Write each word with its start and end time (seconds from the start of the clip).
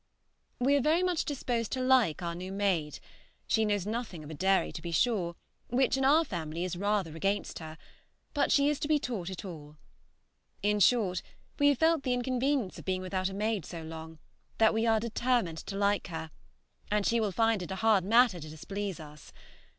We 0.57 0.75
are 0.75 0.81
very 0.81 1.03
much 1.03 1.25
disposed 1.25 1.71
to 1.73 1.79
like 1.79 2.23
our 2.23 2.33
new 2.33 2.51
maid; 2.51 2.97
she 3.45 3.65
knows 3.65 3.85
nothing 3.85 4.23
of 4.23 4.31
a 4.31 4.33
dairy, 4.33 4.71
to 4.71 4.81
be 4.81 4.91
sure, 4.91 5.35
which, 5.67 5.95
in 5.95 6.03
our 6.03 6.25
family, 6.25 6.63
is 6.63 6.75
rather 6.75 7.15
against 7.15 7.59
her, 7.59 7.77
but 8.33 8.51
she 8.51 8.67
is 8.67 8.79
to 8.79 8.87
be 8.87 8.97
taught 8.97 9.29
it 9.29 9.45
all. 9.45 9.77
In 10.63 10.79
short, 10.79 11.21
we 11.59 11.67
have 11.67 11.77
felt 11.77 12.01
the 12.01 12.13
inconvenience 12.15 12.79
of 12.79 12.85
being 12.85 13.03
without 13.03 13.29
a 13.29 13.33
maid 13.35 13.63
so 13.63 13.83
long, 13.83 14.17
that 14.57 14.73
we 14.73 14.87
are 14.87 14.99
determined 14.99 15.59
to 15.59 15.75
like 15.75 16.07
her, 16.07 16.31
and 16.89 17.05
she 17.05 17.19
will 17.19 17.31
find 17.31 17.61
it 17.61 17.69
a 17.69 17.75
hard 17.75 18.03
matter 18.03 18.39
to 18.39 18.49
displease 18.49 18.99
us. 18.99 19.31